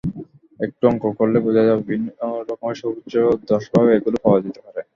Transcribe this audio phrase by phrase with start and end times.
[0.59, 2.07] একটু অঙ্ক করলেই বোঝা যাবে, ভিন্ন
[2.49, 3.13] রকমের সর্বোচ্চ
[3.49, 4.81] দশভাবে এগুলো পাওয়া যেতে পারে।